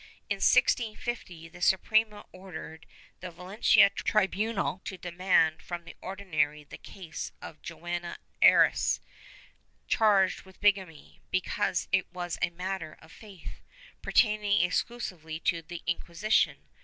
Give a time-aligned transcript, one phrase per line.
[0.31, 2.87] In 1650 the Suprema ordered
[3.19, 8.99] the ^^alencia tribunal to demand from the Ordinary the case of Joana Arais,
[9.87, 13.61] charged with bigamy, because it was a matter of faith,
[14.01, 16.67] pertaining exclusively to the Inquisition.